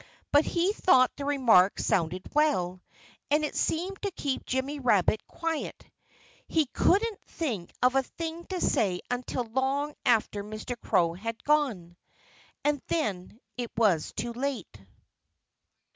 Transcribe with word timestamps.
But 0.31 0.45
he 0.45 0.73
thought 0.73 1.11
the 1.15 1.25
remark 1.25 1.77
sounded 1.77 2.23
well. 2.33 2.81
And 3.29 3.45
it 3.45 3.55
seemed 3.55 4.01
to 4.01 4.09
keep 4.09 4.47
Jimmy 4.47 4.79
Rabbit 4.79 5.21
quiet. 5.27 5.85
He 6.47 6.65
couldn't 6.65 7.19
think 7.27 7.71
of 7.83 7.93
a 7.93 8.01
thing 8.01 8.43
to 8.47 8.59
say 8.61 9.01
until 9.11 9.43
long 9.43 9.93
after 10.03 10.43
Mr. 10.43 10.75
Crow 10.81 11.13
had 11.13 11.43
gone. 11.43 11.95
And 12.63 12.81
then 12.87 13.39
it 13.57 13.69
was 13.77 14.11
too 14.13 14.33
late. 14.33 14.75